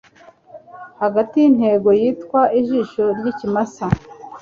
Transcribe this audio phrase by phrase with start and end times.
[1.01, 3.85] Hagati yintego yitwa "ijisho ryikimasa."